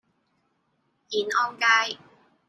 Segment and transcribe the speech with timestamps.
[1.11, 1.99] 燕安街